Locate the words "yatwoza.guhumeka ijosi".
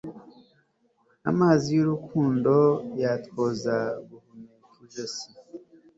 3.01-5.27